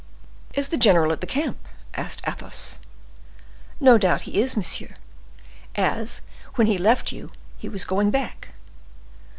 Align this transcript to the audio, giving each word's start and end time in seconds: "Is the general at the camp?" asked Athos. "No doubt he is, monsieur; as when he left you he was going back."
"Is 0.55 0.69
the 0.69 0.79
general 0.79 1.11
at 1.11 1.21
the 1.21 1.27
camp?" 1.27 1.59
asked 1.93 2.23
Athos. 2.27 2.79
"No 3.79 3.99
doubt 3.99 4.23
he 4.23 4.39
is, 4.41 4.57
monsieur; 4.57 4.95
as 5.75 6.21
when 6.55 6.65
he 6.65 6.79
left 6.79 7.11
you 7.11 7.31
he 7.59 7.69
was 7.69 7.85
going 7.85 8.09
back." 8.09 8.47